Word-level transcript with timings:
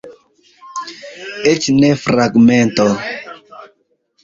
Eĉ 1.51 1.69
ne 1.77 1.93
fragmento. 2.05 2.89